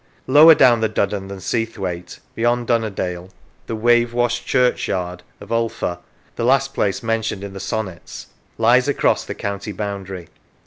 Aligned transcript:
Lower 0.25 0.55
down 0.55 0.81
the 0.81 0.89
Duddon 0.89 1.27
than 1.27 1.37
Seathwaite, 1.37 2.17
beyond 2.33 2.65
Dunnerdale," 2.69 3.29
the 3.67 3.75
wave 3.75 4.15
washed 4.15 4.47
churchyard" 4.47 5.21
of 5.39 5.51
Ulpha, 5.51 5.99
the 6.37 6.43
last 6.43 6.73
place 6.73 7.03
mentioned 7.03 7.43
in 7.43 7.53
the 7.53 7.59
sonnets, 7.59 8.25
lies 8.57 8.87
across 8.87 9.23
the 9.25 9.35
county 9.35 9.71
boundary. 9.71 10.27